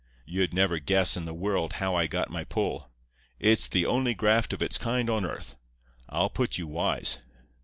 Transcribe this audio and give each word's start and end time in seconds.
You'd 0.25 0.51
never 0.51 0.79
guess 0.79 1.15
in 1.15 1.25
the 1.25 1.31
world 1.35 1.73
how 1.73 1.93
I 1.93 2.07
got 2.07 2.31
my 2.31 2.43
pull. 2.43 2.89
It's 3.39 3.67
the 3.67 3.85
only 3.85 4.15
graft 4.15 4.51
of 4.51 4.59
its 4.59 4.79
kind 4.79 5.11
on 5.11 5.25
earth. 5.27 5.55
I'll 6.09 6.31
put 6.31 6.57
you 6.57 6.65
wise. 6.65 7.19